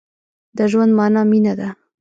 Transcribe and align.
د 0.57 0.59
ژوند 0.71 0.91
مانا 0.97 1.21
مينه 1.31 1.53
ده. 1.59 1.69